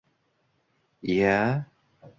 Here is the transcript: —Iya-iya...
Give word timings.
—Iya-iya... 1.11 1.65